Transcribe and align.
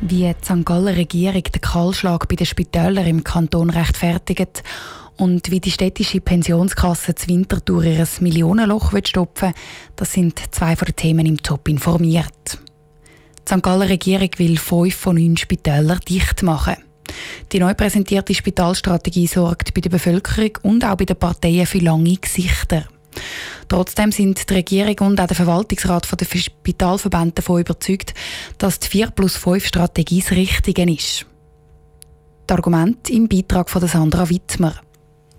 Wie 0.00 0.34
die 0.34 0.44
St. 0.44 0.64
Galler 0.64 0.96
Regierung 0.96 1.42
den 1.42 1.60
Kahlschlag 1.60 2.28
bei 2.28 2.36
den 2.36 2.46
Spitälern 2.46 3.06
im 3.06 3.24
Kanton 3.24 3.70
rechtfertigt 3.70 4.62
und 5.16 5.50
wie 5.50 5.60
die 5.60 5.70
städtische 5.70 6.20
Pensionskasse 6.20 7.14
das 7.14 7.26
Winterthur 7.28 7.84
ihr 7.84 8.06
Millionenloch 8.20 8.92
stopfen 9.04 9.54
das 9.96 10.12
sind 10.12 10.38
zwei 10.50 10.76
von 10.76 10.86
den 10.86 10.96
Themen 10.96 11.26
im 11.26 11.42
Top 11.42 11.68
informiert. 11.68 12.58
Die 13.48 13.54
St. 13.54 13.62
Galler 13.62 13.88
Regierung 13.88 14.28
will 14.36 14.58
fünf 14.58 14.94
von 14.94 15.16
neun 15.16 15.36
Spitälern 15.38 16.00
dicht 16.06 16.42
machen. 16.42 16.76
Die 17.52 17.58
neu 17.58 17.72
präsentierte 17.72 18.34
Spitalstrategie 18.34 19.26
sorgt 19.26 19.72
bei 19.72 19.80
der 19.80 19.90
Bevölkerung 19.90 20.58
und 20.62 20.84
auch 20.84 20.96
bei 20.96 21.06
den 21.06 21.16
Parteien 21.16 21.66
für 21.66 21.78
lange 21.78 22.16
Gesichter. 22.16 22.84
Trotzdem 23.68 24.12
sind 24.12 24.48
die 24.48 24.54
Regierung 24.54 25.08
und 25.08 25.20
auch 25.20 25.26
der 25.26 25.36
Verwaltungsrat 25.36 26.08
der 26.20 26.38
Spitalverbände 26.38 27.34
davon 27.34 27.60
überzeugt, 27.60 28.14
dass 28.58 28.78
die 28.78 28.88
4 28.88 29.10
plus 29.10 29.36
5 29.36 29.66
Strategie 29.66 30.20
das 30.20 30.30
Richtige 30.30 30.90
ist. 30.90 31.26
Das 32.46 32.56
Argument 32.56 33.10
im 33.10 33.28
Beitrag 33.28 33.68
von 33.68 33.86
Sandra 33.86 34.28
Wittmer. 34.28 34.74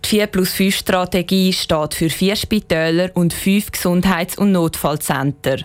Die 0.03 0.09
4 0.09 0.27
plus 0.27 0.52
5 0.52 0.76
Strategie 0.76 1.53
steht 1.53 1.94
für 1.94 2.09
vier 2.09 2.36
Spitäler 2.36 3.12
und 3.13 3.34
fünf 3.34 3.72
Gesundheits- 3.72 4.38
und 4.38 4.52
Notfallcenter. 4.52 5.59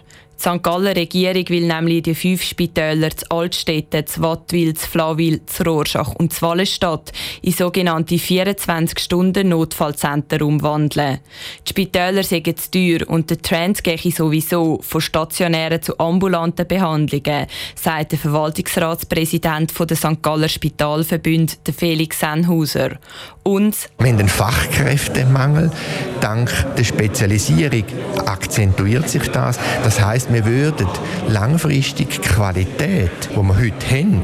Die 0.45 0.49
St. 0.49 0.61
Galler 0.61 0.97
Regierung 0.97 1.49
will 1.51 1.69
nämlich 1.69 2.03
die 2.03 2.17
fünf 2.17 2.43
Spitäler 2.43 3.17
zu 3.17 3.31
Altstädten, 3.31 4.05
zu 4.09 4.23
Wattwil, 4.23 4.75
zu 4.75 4.89
Flawil, 4.89 5.41
zu 5.47 5.63
Rorschach 5.63 6.17
und 6.17 6.33
zu 6.33 6.43
Wallenstadt 6.43 7.13
in 7.43 7.53
sogenannte 7.53 8.17
24-Stunden-Notfallzentren 8.17 10.43
umwandeln. 10.43 11.21
Die 11.65 11.71
Spitäler 11.71 12.25
sind 12.25 12.59
zu 12.59 12.73
teuer 12.73 13.09
und 13.09 13.31
der 13.31 13.41
Trend 13.41 13.85
gehe 13.85 14.11
sowieso 14.11 14.81
von 14.83 15.01
stationären 15.01 15.81
zu 15.81 15.97
ambulanten 16.01 16.67
Behandlungen, 16.67 17.47
sagt 17.77 18.11
der 18.11 18.19
Verwaltungsratspräsident 18.19 19.73
der 19.79 19.97
St. 19.97 20.21
Galler 20.23 20.49
Spitalverbund, 20.49 21.61
Felix 21.77 22.19
Sennhauser. 22.19 22.99
Und 23.45 23.77
wir 23.99 24.09
haben 24.09 24.19
einen 24.19 24.29
Fachkräftemangel. 24.29 25.71
Dank 26.21 26.51
der 26.77 26.85
Spezialisierung 26.85 27.85
akzentuiert 28.27 29.09
sich 29.09 29.29
das. 29.29 29.59
Das 29.83 30.01
heißt, 30.01 30.32
wir 30.33 30.47
würden 30.47 30.89
langfristig 31.29 32.23
Qualität, 32.23 33.11
die 33.31 33.37
wir 33.37 33.57
heute 33.57 33.91
haben, 33.91 34.23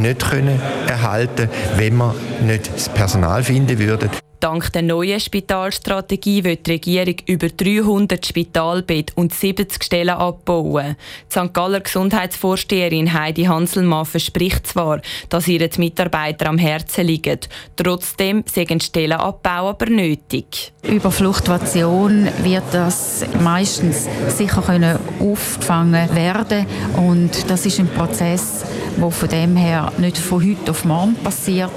nicht 0.00 0.30
können 0.30 0.60
erhalten, 0.86 1.48
wenn 1.76 1.96
wir 1.96 2.14
nicht 2.42 2.70
das 2.74 2.88
Personal 2.88 3.42
finden 3.42 3.78
würden. 3.78 4.10
Dank 4.40 4.72
der 4.72 4.82
neuen 4.82 5.18
Spitalstrategie 5.18 6.44
wird 6.44 6.66
die 6.66 6.72
Regierung 6.72 7.16
über 7.26 7.48
300 7.48 8.24
Spitalbetten 8.24 9.16
und 9.16 9.34
70 9.34 9.82
Stellen 9.82 10.10
abbauen. 10.10 10.96
Die 11.28 11.38
St. 11.38 11.52
Galler 11.52 11.80
Gesundheitsvorsteherin 11.80 13.12
Heidi 13.12 13.44
Hanselmann 13.44 14.06
verspricht 14.06 14.66
zwar, 14.66 15.00
dass 15.28 15.48
ihre 15.48 15.68
Mitarbeiter 15.78 16.46
am 16.46 16.58
Herzen 16.58 17.06
liegen. 17.06 17.40
Trotzdem 17.76 18.44
sind 18.46 18.82
Stellenabbau 18.82 19.70
aber 19.70 19.86
nötig. 19.86 20.72
Über 20.82 21.10
Fluktuation 21.10 22.28
wird 22.42 22.64
das 22.72 23.26
meistens 23.40 24.08
sicher 24.28 24.62
können 24.62 24.98
aufgefangen 25.20 26.14
werden 26.14 26.66
und 26.96 27.50
das 27.50 27.66
ist 27.66 27.80
ein 27.80 27.88
Prozess, 27.88 28.64
der 28.96 29.10
von 29.10 29.28
dem 29.28 29.56
her 29.56 29.92
nicht 29.98 30.16
von 30.16 30.42
heute 30.48 30.70
auf 30.70 30.84
morgen 30.84 31.14
passiert 31.16 31.72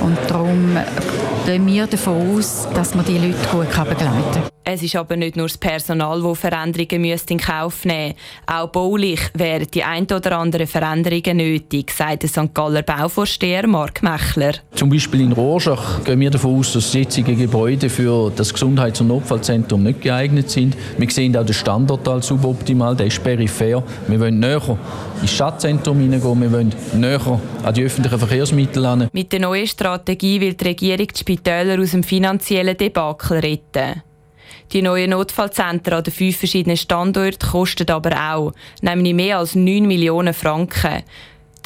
und 0.00 0.18
darum 0.28 0.76
gehen 1.46 1.66
wir 1.68 1.86
davon 1.86 2.36
aus, 2.36 2.66
dass 2.74 2.96
man 2.96 3.04
die 3.04 3.18
Leute 3.18 3.48
gut 3.52 3.70
begleiten 3.70 3.96
kann. 4.32 4.42
Es 4.68 4.82
ist 4.82 4.96
aber 4.96 5.14
nicht 5.14 5.36
nur 5.36 5.46
das 5.46 5.56
Personal, 5.56 6.20
das 6.20 6.38
Veränderungen 6.40 7.20
in 7.28 7.38
Kauf 7.38 7.84
nehmen 7.84 8.06
müsste. 8.08 8.52
Auch 8.52 8.66
baulich 8.66 9.20
wären 9.34 9.68
die 9.72 9.84
ein 9.84 10.06
oder 10.06 10.38
anderen 10.38 10.66
Veränderungen 10.66 11.36
nötig, 11.36 11.92
sagt 11.92 12.24
der 12.24 12.28
St. 12.28 12.52
Galler 12.52 12.82
Bauvorsteher 12.82 13.68
Mark 13.68 14.02
Mechler. 14.02 14.54
Zum 14.74 14.90
Beispiel 14.90 15.20
in 15.20 15.30
Rorschach 15.30 16.02
gehen 16.02 16.18
wir 16.18 16.32
davon 16.32 16.58
aus, 16.58 16.72
dass 16.72 16.92
jetzige 16.92 17.36
Gebäude 17.36 17.88
für 17.88 18.32
das 18.34 18.52
Gesundheits- 18.52 19.00
und 19.00 19.06
Notfallzentrum 19.06 19.84
nicht 19.84 20.00
geeignet 20.00 20.50
sind. 20.50 20.76
Wir 20.98 21.10
sehen 21.10 21.36
auch 21.36 21.46
den 21.46 21.54
Standort 21.54 22.08
als 22.08 22.26
suboptimal, 22.26 22.96
der 22.96 23.06
ist 23.06 23.22
peripher. 23.22 23.84
Wir 24.08 24.18
wollen 24.18 24.40
näher 24.40 24.76
ins 25.22 25.30
Stadtzentrum 25.30 26.00
hineingehen, 26.00 26.40
wir 26.40 26.50
wollen 26.50 26.74
näher 26.96 27.40
an 27.62 27.72
die 27.72 27.84
öffentlichen 27.84 28.18
Verkehrsmittel 28.18 28.84
an. 28.84 29.08
Mit 29.12 29.32
der 29.32 29.38
neuen 29.38 29.68
Strategie 29.68 30.40
will 30.40 30.54
die 30.54 30.64
Regierung 30.64 31.06
die 31.06 31.24
Spitäler 31.36 31.80
aus 31.80 31.90
dem 31.90 32.02
finanziellen 32.02 32.76
Debakel 32.76 33.38
retten. 33.38 34.02
Die 34.72 34.80
neuen 34.80 35.10
Notfallzentren 35.10 35.98
an 35.98 36.04
den 36.04 36.12
fünf 36.12 36.38
verschiedenen 36.38 36.78
Standorten 36.78 37.50
kosten 37.50 37.90
aber 37.90 38.16
auch, 38.32 38.52
nämlich 38.80 39.14
mehr 39.14 39.38
als 39.38 39.54
9 39.54 39.86
Millionen 39.86 40.32
Franken. 40.32 41.02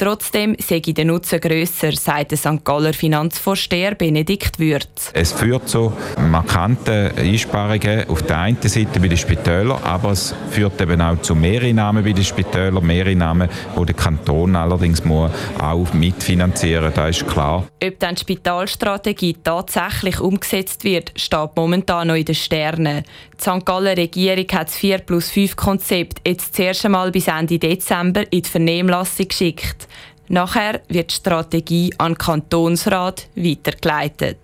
Trotzdem 0.01 0.55
sei 0.57 0.79
der 0.79 1.05
Nutzen 1.05 1.39
grösser, 1.39 1.91
sagt 1.91 2.31
der 2.31 2.37
St. 2.39 2.65
Galler 2.65 2.91
Finanzvorsteher 2.91 3.93
Benedikt 3.93 4.57
Würz. 4.57 5.11
Es 5.13 5.31
führt 5.31 5.69
zu 5.69 5.93
markanten 6.17 7.15
Einsparungen 7.15 8.09
auf 8.09 8.23
der 8.23 8.39
einen 8.39 8.59
Seite 8.63 8.99
bei 8.99 9.09
den 9.09 9.17
Spitälern, 9.19 9.79
aber 9.83 10.13
es 10.13 10.33
führt 10.49 10.81
eben 10.81 10.99
auch 11.01 11.21
zu 11.21 11.35
Mehreinnahmen 11.35 12.03
bei 12.03 12.13
den 12.13 12.23
Spitälern, 12.23 12.83
Mehreinnahmen, 12.83 13.47
die 13.79 13.85
der 13.85 13.93
Kanton 13.93 14.55
allerdings 14.55 15.05
muss 15.05 15.29
auch 15.59 15.93
mitfinanzieren 15.93 16.85
muss, 16.85 16.95
das 16.95 17.17
ist 17.17 17.27
klar. 17.27 17.67
Ob 17.83 17.99
dann 17.99 18.15
die 18.15 18.21
Spitalstrategie 18.21 19.37
tatsächlich 19.43 20.19
umgesetzt 20.19 20.83
wird, 20.83 21.11
steht 21.15 21.55
momentan 21.55 22.07
noch 22.07 22.15
in 22.15 22.25
den 22.25 22.33
Sternen. 22.33 23.03
Die 23.37 23.41
St. 23.41 23.63
Galler 23.63 23.95
Regierung 23.95 24.47
hat 24.51 24.69
das 24.69 24.75
4 24.77 24.97
plus 24.99 25.29
5 25.29 25.55
Konzept 25.55 26.27
jetzt 26.27 26.55
zuerst 26.55 26.85
einmal 26.85 27.11
bis 27.11 27.27
Ende 27.27 27.59
Dezember 27.59 28.21
in 28.31 28.41
die 28.41 28.49
Vernehmlassung 28.49 29.27
geschickt. 29.27 29.87
Nachher 30.31 30.79
wird 30.87 31.11
die 31.11 31.15
Strategie 31.15 31.93
an 31.97 32.13
den 32.13 32.17
Kantonsrat 32.17 33.27
weitergeleitet. 33.35 34.37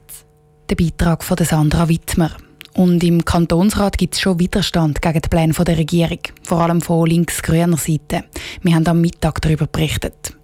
Der 0.70 0.76
Beitrag 0.76 1.24
von 1.24 1.38
Sandra 1.38 1.88
Wittmer. 1.88 2.32
Und 2.74 3.02
im 3.06 3.24
Kantonsrat 3.24 3.98
gibt 3.98 4.16
es 4.16 4.20
schon 4.20 4.38
Widerstand 4.38 5.02
gegen 5.02 5.22
die 5.22 5.30
Pläne 5.30 5.54
der 5.54 5.78
Regierung, 5.78 6.20
vor 6.44 6.60
allem 6.60 6.82
von 6.82 7.08
links-grüner 7.08 7.78
Seite. 7.78 8.26
Wir 8.64 8.76
haben 8.76 8.86
am 8.86 9.00
Mittag 9.00 9.42
darüber 9.42 9.66
berichtet. 9.66 10.36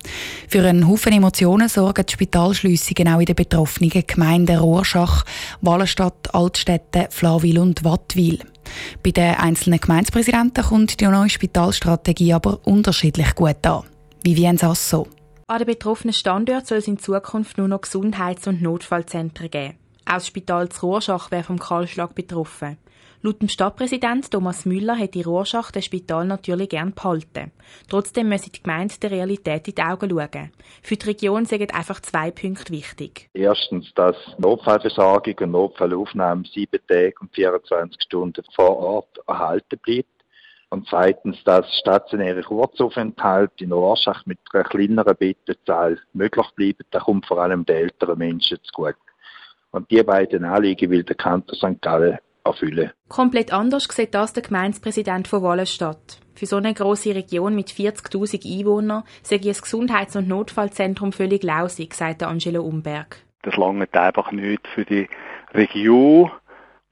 Für 0.47 0.63
einen 0.63 0.87
Haufen 0.87 1.11
Emotionen 1.11 1.67
sorgen 1.67 2.05
die 2.05 2.13
Spitalschliessungen 2.13 3.13
auch 3.13 3.19
in 3.19 3.25
den 3.25 3.35
betroffenen 3.35 3.91
Gemeinden 4.07 4.57
Rorschach, 4.57 5.25
Wallenstadt, 5.59 6.33
Altstädte, 6.33 7.07
Flawil 7.09 7.59
und 7.59 7.83
Wattwil. 7.83 8.39
Bei 9.03 9.11
den 9.11 9.35
einzelnen 9.35 9.81
Gemeindepräsidenten 9.81 10.63
kommt 10.63 11.01
die 11.01 11.05
neue 11.05 11.29
Spitalstrategie 11.29 12.31
aber 12.31 12.59
unterschiedlich 12.63 13.35
gut 13.35 13.67
an. 13.67 13.83
Vivienne 14.23 14.57
Sasso. 14.57 15.05
An 15.53 15.59
den 15.59 15.67
betroffenen 15.67 16.13
Standorten 16.13 16.65
soll 16.65 16.79
es 16.79 16.87
in 16.87 16.97
Zukunft 16.97 17.59
nur 17.59 17.67
noch 17.67 17.81
Gesundheits- 17.81 18.47
und 18.47 18.63
Notfallzentren 18.63 19.51
geben. 19.51 19.77
Auch 20.03 20.13
das 20.13 20.25
Spital 20.25 20.69
zu 20.69 20.87
Rorschach 20.87 21.29
wäre 21.29 21.43
vom 21.43 21.59
Kahlschlag 21.59 22.15
betroffen. 22.15 22.77
Laut 23.21 23.39
dem 23.39 23.49
Stadtpräsident 23.49 24.31
Thomas 24.31 24.65
Müller 24.65 24.95
hätte 24.95 25.23
Rorschach 25.23 25.69
das 25.69 25.85
Spital 25.85 26.25
natürlich 26.25 26.69
gern 26.69 26.95
behalten. 26.95 27.51
Trotzdem 27.87 28.29
müsse 28.29 28.49
die 28.49 28.63
Gemeinde 28.63 28.95
der 28.99 29.11
Realität 29.11 29.67
in 29.67 29.75
die 29.75 29.81
Augen 29.83 30.09
schauen. 30.09 30.51
Für 30.81 30.97
die 30.97 31.05
Region 31.05 31.45
sind 31.45 31.75
einfach 31.75 31.99
zwei 31.99 32.31
Punkte 32.31 32.73
wichtig. 32.73 33.29
Erstens, 33.35 33.93
dass 33.93 34.15
Notfallversorgung 34.39 35.35
und 35.39 35.51
Notfallaufnahme 35.51 36.45
sieben 36.51 36.79
Tage 36.87 37.13
und 37.21 37.31
24 37.35 38.01
Stunden 38.01 38.43
vor 38.55 38.75
Ort 38.77 39.19
erhalten 39.27 39.77
bleibt. 39.83 40.09
Und 40.73 40.87
zweitens, 40.87 41.37
dass 41.43 41.71
stationäre 41.77 42.41
Kurzaufenthalte 42.41 43.63
in 43.63 43.71
Rorschach 43.71 44.25
mit 44.25 44.39
einer 44.51 44.63
kleineren 44.63 45.15
Bettenzahl 45.15 45.99
möglich 46.13 46.47
bleiben. 46.55 46.83
Das 46.89 47.03
kommt 47.03 47.27
vor 47.27 47.37
allem 47.37 47.63
den 47.63 47.75
älteren 47.75 48.17
Menschen 48.17 48.57
zu 48.63 48.71
gut. 48.73 48.95
Und 49.69 49.91
die 49.91 50.01
beiden 50.01 50.43
Anliegen 50.43 50.89
will 50.89 51.03
der 51.03 51.15
Kanton 51.15 51.55
St. 51.55 51.79
Gallen 51.79 52.17
erfüllen. 52.43 52.89
Komplett 53.07 53.53
anders 53.53 53.83
sieht 53.83 54.15
das 54.15 54.33
der 54.33 54.41
Gemeindepräsident 54.41 55.27
von 55.27 55.43
Wallenstadt. 55.43 56.19
Für 56.33 56.47
so 56.47 56.55
eine 56.55 56.73
große 56.73 57.13
Region 57.13 57.53
mit 57.53 57.69
40.000 57.69 58.59
Einwohnern 58.59 59.03
sei 59.21 59.35
ein 59.35 59.41
Gesundheits- 59.43 60.15
und 60.15 60.27
Notfallzentrum 60.27 61.11
völlig 61.11 61.43
lausig, 61.43 61.93
sagt 61.93 62.23
Angelo 62.23 62.63
Umberg. 62.63 63.17
Das 63.43 63.57
langt 63.57 63.95
einfach 63.95 64.31
nicht 64.31 64.67
für 64.69 64.85
die 64.85 65.07
Region 65.53 66.31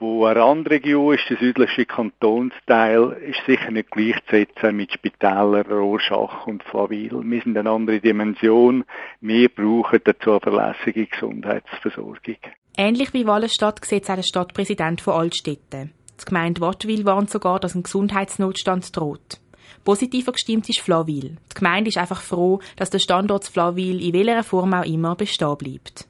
wo 0.02 0.26
eine 0.26 0.40
Randregion 0.40 1.14
ist, 1.14 1.30
der 1.30 1.38
südliche 1.38 1.86
Kantonsteil, 1.86 3.16
ist 3.30 3.46
sicher 3.46 3.70
nicht 3.70 3.92
gleichzusetzen 3.92 4.76
mit 4.76 4.92
Spitälern, 4.92 5.68
Rorschach 5.68 6.48
und 6.48 6.64
Flawil. 6.64 7.22
Wir 7.24 7.42
sind 7.42 7.56
eine 7.56 7.70
andere 7.70 8.00
Dimension. 8.00 8.84
Wir 9.22 9.48
brauchen 9.48 10.00
eine 10.04 10.18
zuverlässige 10.18 11.06
Gesundheitsversorgung. 11.06 12.38
Ähnlich 12.76 13.14
wie 13.14 13.28
Wallenstadt 13.28 13.86
sieht 13.86 14.04
es 14.04 14.10
auch 14.10 14.16
der 14.16 14.24
Stadtpräsident 14.24 15.02
von 15.02 15.14
Altstädten. 15.14 15.92
Die 16.20 16.26
Gemeinde 16.26 16.62
Wattwil 16.62 17.06
warnt 17.06 17.30
sogar, 17.30 17.60
dass 17.60 17.76
ein 17.76 17.84
Gesundheitsnotstand 17.84 18.96
droht. 18.96 19.40
Positiver 19.84 20.32
gestimmt 20.32 20.68
ist 20.70 20.80
Flawil. 20.80 21.38
Die 21.52 21.56
Gemeinde 21.56 21.90
ist 21.90 21.98
einfach 21.98 22.22
froh, 22.22 22.60
dass 22.76 22.90
der 22.90 23.00
Standort 23.00 23.46
Flawil 23.46 24.04
in 24.04 24.14
welcher 24.14 24.44
Form 24.44 24.74
auch 24.74 24.86
immer 24.86 25.16
bestehen 25.16 25.58
bleibt. 25.58 26.08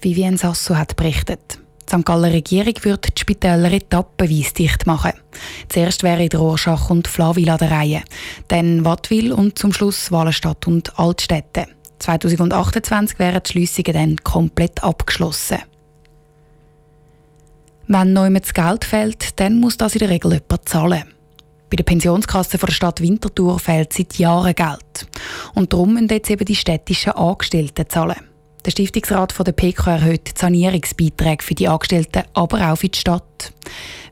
Vivienne 0.00 0.36
Sasso 0.36 0.76
hat 0.76 0.96
berichtet. 0.96 1.63
St. 1.94 2.04
Galler 2.04 2.32
Regierung 2.32 2.74
wird 2.82 3.16
die 3.16 3.20
Spitäler 3.20 3.72
etappenweise 3.72 4.52
dicht 4.54 4.86
machen. 4.86 5.12
Zuerst 5.68 6.02
wäre 6.02 6.28
der 6.28 6.40
Rorschach 6.40 6.90
und 6.90 7.06
Flawil 7.06 7.48
an 7.48 7.58
der 7.58 7.70
Reihe, 7.70 8.02
dann 8.48 8.84
Wattwil 8.84 9.32
und 9.32 9.58
zum 9.58 9.72
Schluss 9.72 10.10
Wallenstadt 10.10 10.66
und 10.66 10.98
Altstädte. 10.98 11.66
2028 12.00 13.18
wären 13.18 13.40
die 13.44 13.50
Schliessungen 13.50 13.92
dann 13.92 14.16
komplett 14.24 14.82
abgeschlossen. 14.82 15.58
Wenn 17.86 18.12
noch 18.12 18.28
das 18.28 18.54
Geld 18.54 18.84
fehlt, 18.84 19.38
dann 19.38 19.60
muss 19.60 19.76
das 19.76 19.94
in 19.94 20.00
der 20.00 20.10
Regel 20.10 20.32
jemand 20.32 20.68
zahlen. 20.68 21.04
Bei 21.70 21.76
der 21.76 21.84
Pensionskasse 21.84 22.58
der 22.58 22.72
Stadt 22.72 23.00
Winterthur 23.02 23.58
fehlt 23.58 23.92
seit 23.92 24.18
Jahren 24.18 24.54
Geld. 24.54 25.06
Und 25.54 25.72
darum 25.72 25.94
müssen 25.94 26.08
jetzt 26.08 26.30
eben 26.30 26.44
die 26.44 26.56
städtischen 26.56 27.12
Angestellten 27.12 27.88
zahlen. 27.88 28.33
Der 28.64 28.70
Stiftungsrat 28.70 29.34
der 29.46 29.52
PK 29.52 29.96
erhöht 29.96 30.36
die 30.36 30.40
Sanierungsbeiträge 30.40 31.44
für 31.44 31.54
die 31.54 31.68
Angestellten, 31.68 32.22
aber 32.32 32.72
auch 32.72 32.76
für 32.76 32.88
die 32.88 32.98
Stadt. 32.98 33.52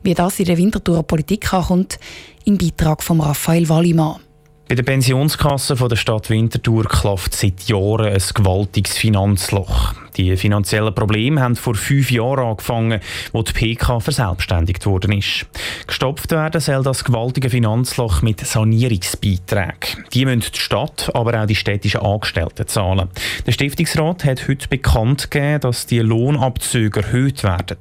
Wie 0.03 0.13
das 0.13 0.39
in 0.39 0.45
der 0.45 0.57
Winterthurer 0.57 1.01
Politik 1.01 1.51
ankommt, 1.53 1.97
im 2.45 2.57
Beitrag 2.59 3.01
von 3.01 3.19
Raphael 3.19 3.67
Wallimann. 3.67 4.19
Bei 4.67 4.75
der 4.75 4.83
Pensionskasse 4.83 5.75
der 5.75 5.95
Stadt 5.95 6.29
Winterthur 6.29 6.85
klafft 6.85 7.33
seit 7.33 7.63
Jahren 7.63 8.13
ein 8.13 8.21
gewaltiges 8.33 8.95
Finanzloch. 8.95 9.95
Die 10.17 10.37
finanziellen 10.37 10.93
Probleme 10.93 11.41
haben 11.41 11.55
vor 11.55 11.75
fünf 11.75 12.11
Jahren 12.11 12.45
angefangen, 12.45 12.99
als 13.33 13.53
die 13.53 13.75
PK 13.75 13.99
verselbstständigt 13.99 14.85
worden 14.85 15.13
ist. 15.13 15.47
Gestopft 15.87 16.31
werden 16.31 16.61
soll 16.61 16.83
das 16.83 17.03
gewaltige 17.03 17.49
Finanzloch 17.49 18.21
mit 18.21 18.39
Sanierungsbeiträgen. 18.39 20.05
Die 20.13 20.25
müssen 20.25 20.51
die 20.53 20.59
Stadt, 20.59 21.09
aber 21.13 21.41
auch 21.41 21.47
die 21.47 21.55
städtischen 21.55 22.01
Angestellten 22.01 22.67
zahlen. 22.67 23.09
Der 23.45 23.51
Stiftungsrat 23.51 24.23
hat 24.25 24.47
heute 24.47 24.67
bekannt 24.67 25.31
gegeben, 25.31 25.61
dass 25.61 25.87
die 25.87 25.99
Lohnabzüge 25.99 27.01
erhöht 27.01 27.43
werden. 27.43 27.77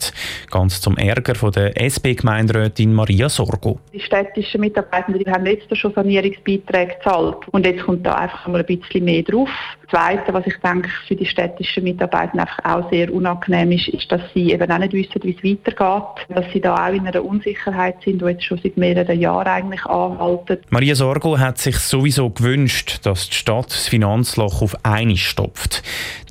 Ganz 0.50 0.80
zum 0.80 0.96
Ärger 0.96 1.34
von 1.34 1.52
der 1.52 1.80
SP-Gemeinderätin 1.80 2.94
Maria 2.94 3.28
Sorgo. 3.28 3.78
Die 3.92 4.00
städtischen 4.00 4.60
Mitarbeitenden 4.60 5.30
haben 5.32 5.44
letztes 5.44 5.78
schon 5.78 5.92
Sanierungsbeiträge 5.92 6.94
gezahlt. 6.94 7.36
Und 7.50 7.66
jetzt 7.66 7.84
kommt 7.84 8.06
da 8.06 8.14
einfach 8.14 8.46
mal 8.48 8.60
ein 8.60 8.78
bisschen 8.78 9.04
mehr 9.04 9.22
drauf. 9.22 9.48
Das 9.82 10.00
Zweite, 10.00 10.32
was 10.32 10.46
ich 10.46 10.56
denke, 10.58 10.88
für 11.06 11.14
die 11.14 11.26
städtischen 11.26 11.84
Mitarbeiter 11.84 12.21
einfach 12.30 12.58
auch 12.64 12.90
sehr 12.90 13.12
unangenehm 13.12 13.72
ist, 13.72 13.88
ist, 13.88 14.10
dass 14.10 14.20
sie 14.34 14.52
eben 14.52 14.70
auch 14.70 14.78
nicht 14.78 14.92
wissen, 14.92 15.22
wie 15.22 15.36
es 15.36 15.44
weitergeht. 15.44 16.26
Dass 16.28 16.44
sie 16.52 16.60
da 16.60 16.86
auch 16.86 16.92
in 16.92 17.06
einer 17.06 17.24
Unsicherheit 17.24 17.96
sind, 18.04 18.22
die 18.22 18.26
jetzt 18.26 18.44
schon 18.44 18.58
seit 18.62 18.76
mehreren 18.76 19.18
Jahren 19.18 19.48
eigentlich 19.48 19.84
anhalten. 19.86 20.58
Maria 20.70 20.94
Sorgo 20.94 21.38
hat 21.38 21.58
sich 21.58 21.76
sowieso 21.78 22.30
gewünscht, 22.30 23.00
dass 23.04 23.28
die 23.28 23.36
Stadt 23.36 23.66
das 23.66 23.88
Finanzloch 23.88 24.62
auf 24.62 24.76
eine 24.84 25.16
stopft. 25.16 25.82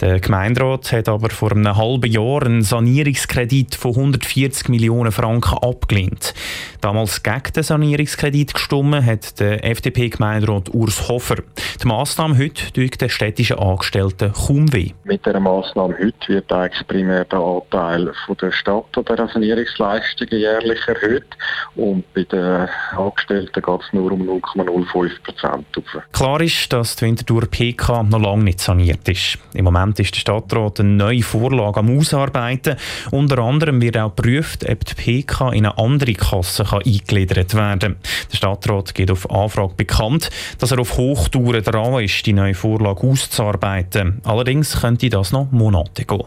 Der 0.02 0.20
Gemeinderat 0.20 0.92
hat 0.92 1.10
aber 1.10 1.30
vor 1.30 1.52
einem 1.52 1.76
halben 1.76 2.12
Jahr 2.12 2.44
einen 2.44 2.64
Sanierungskredit 2.64 3.76
von 3.76 3.92
140 3.92 4.70
Millionen 4.70 5.12
Franken 5.12 5.58
abgelehnt. 5.58 6.34
Damals 6.82 7.22
gegen 7.22 7.54
den 7.56 7.64
Sanierungskredit 7.64 8.54
gestimmt 8.54 9.06
hat 9.06 9.40
der 9.40 9.64
FDP-Gemeinderat 9.64 10.74
Urs 10.74 11.08
Hofer. 11.08 11.38
Die 11.82 11.88
Massnahme 11.88 12.38
heute 12.38 12.72
tut 12.74 13.00
den 13.00 13.10
städtischen 13.10 13.60
Angestellten 13.60 14.34
kaum 14.34 14.74
weh. 14.74 14.92
Mit 15.04 15.26
der 15.26 15.40
Massnahme 15.40 15.81
heute 15.90 16.28
wird 16.28 16.52
eigentlich 16.52 16.88
primär 16.88 17.26
der 17.26 17.40
Anteil 17.40 18.12
von 18.26 18.38
der 18.38 18.52
Stadt 18.52 18.86
an 18.96 19.06
der 19.06 19.28
Sanierungsleistungen 19.28 20.40
jährlich 20.40 20.80
erhöht 20.88 21.38
und 21.76 22.04
bei 22.14 22.24
den 22.24 22.68
Angestellten 22.96 23.62
geht 23.62 23.82
es 23.82 23.94
nur 23.94 24.12
um 24.12 24.22
0,05 24.22 25.24
Prozent. 25.24 25.66
Klar 26.12 26.42
ist, 26.42 26.72
dass 26.74 26.96
die 26.96 27.06
Winterthur 27.06 27.48
PK 27.48 28.04
noch 28.04 28.20
lange 28.20 28.44
nicht 28.44 28.60
saniert 28.60 29.08
ist. 29.08 29.38
Im 29.54 29.66
Moment 29.66 30.00
ist 30.00 30.16
der 30.16 30.20
Stadtrat 30.20 30.80
eine 30.80 30.90
neue 30.90 31.24
Vorlage 31.24 31.80
am 31.80 31.98
Ausarbeiten. 31.98 32.76
Unter 33.12 33.40
anderem 33.40 33.82
wird 33.82 33.98
auch 33.98 34.16
geprüft, 34.16 34.68
ob 34.70 34.86
die 34.86 34.96
PK 34.96 35.52
in 35.52 35.66
eine 35.66 35.78
andere 35.78 36.14
Kasse 36.14 36.64
kann 36.64 36.82
eingegliedert 36.86 37.54
werden 37.54 37.80
kann. 37.80 37.96
Der 38.32 38.38
Stadtrat 38.38 38.94
geht 38.94 39.12
auf 39.12 39.30
Anfrage 39.30 39.74
bekannt, 39.76 40.30
dass 40.60 40.72
er 40.72 40.80
auf 40.80 40.98
Hochtouren 40.98 41.64
dran 41.64 42.04
ist, 42.04 42.26
die 42.26 42.34
neue 42.34 42.54
Vorlage 42.54 43.08
auszuarbeiten. 43.08 44.22
Allerdings 44.24 44.82
könnte 44.82 45.10
das 45.10 45.32
noch 45.32 45.52
Monate 45.72 46.06
gehen. 46.06 46.24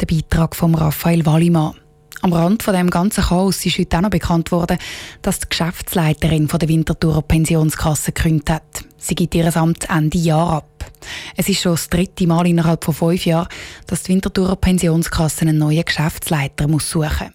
Der 0.00 0.06
Beitrag 0.06 0.54
von 0.54 0.74
Raphael 0.74 1.24
Wallimann. 1.24 1.74
Am 2.20 2.32
Rand 2.32 2.64
von 2.64 2.74
dem 2.74 2.90
ganzen 2.90 3.22
Chaos 3.22 3.64
ist 3.64 3.78
heute 3.78 3.96
auch 3.96 4.02
noch 4.02 4.10
bekannt 4.10 4.50
worden, 4.50 4.76
dass 5.22 5.38
die 5.38 5.48
Geschäftsleiterin 5.48 6.48
von 6.48 6.58
der 6.58 6.68
Winterthurer 6.68 7.22
Pensionskasse 7.22 8.10
gekündigt 8.10 8.50
hat. 8.50 8.84
Sie 8.96 9.14
gibt 9.14 9.36
ihr 9.36 9.56
Amt 9.56 9.88
Ende 9.88 10.18
Jahr 10.18 10.50
ab. 10.50 10.90
Es 11.36 11.48
ist 11.48 11.60
schon 11.60 11.72
das 11.72 11.88
dritte 11.88 12.26
Mal 12.26 12.48
innerhalb 12.48 12.84
von 12.84 12.92
fünf 12.92 13.24
Jahren, 13.24 13.48
dass 13.86 14.02
die 14.02 14.12
Winterthurer 14.12 14.56
Pensionskasse 14.56 15.42
einen 15.42 15.58
neuen 15.58 15.84
Geschäftsleiter 15.84 16.66
muss 16.66 16.90
suchen 16.90 17.08
muss. 17.08 17.32